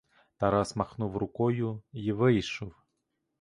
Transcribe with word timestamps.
Тарас 0.37 0.75
махнув 0.75 1.17
рукою 1.17 1.81
й 1.93 2.11
вийшов. 2.11 2.73